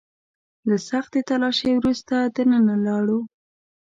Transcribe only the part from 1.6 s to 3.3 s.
وروسته دننه لاړو.